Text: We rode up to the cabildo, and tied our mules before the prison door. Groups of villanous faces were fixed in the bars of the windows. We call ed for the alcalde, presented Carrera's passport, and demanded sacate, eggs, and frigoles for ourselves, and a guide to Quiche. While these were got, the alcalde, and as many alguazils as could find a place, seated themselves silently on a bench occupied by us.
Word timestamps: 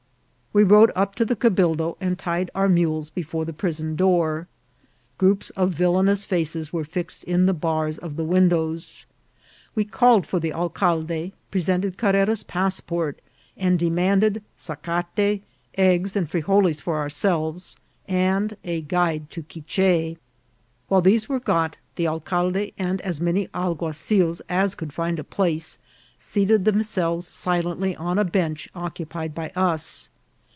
We 0.53 0.63
rode 0.63 0.91
up 0.97 1.15
to 1.15 1.23
the 1.23 1.37
cabildo, 1.37 1.95
and 2.01 2.19
tied 2.19 2.51
our 2.53 2.67
mules 2.67 3.09
before 3.09 3.45
the 3.45 3.53
prison 3.53 3.95
door. 3.95 4.49
Groups 5.17 5.49
of 5.51 5.71
villanous 5.71 6.25
faces 6.25 6.73
were 6.73 6.83
fixed 6.83 7.23
in 7.23 7.45
the 7.45 7.53
bars 7.53 7.97
of 7.97 8.17
the 8.17 8.25
windows. 8.25 9.05
We 9.75 9.85
call 9.85 10.17
ed 10.17 10.27
for 10.27 10.41
the 10.41 10.51
alcalde, 10.51 11.31
presented 11.51 11.95
Carrera's 11.97 12.43
passport, 12.43 13.21
and 13.55 13.79
demanded 13.79 14.43
sacate, 14.57 15.43
eggs, 15.77 16.17
and 16.17 16.29
frigoles 16.29 16.81
for 16.81 16.97
ourselves, 16.97 17.77
and 18.05 18.57
a 18.65 18.81
guide 18.81 19.29
to 19.29 19.43
Quiche. 19.43 20.17
While 20.89 21.01
these 21.01 21.29
were 21.29 21.39
got, 21.39 21.77
the 21.95 22.07
alcalde, 22.09 22.73
and 22.77 22.99
as 22.99 23.21
many 23.21 23.47
alguazils 23.53 24.41
as 24.49 24.75
could 24.75 24.91
find 24.91 25.17
a 25.17 25.23
place, 25.23 25.79
seated 26.19 26.65
themselves 26.65 27.25
silently 27.25 27.95
on 27.95 28.19
a 28.19 28.25
bench 28.25 28.67
occupied 28.75 29.33
by 29.33 29.51
us. 29.55 30.09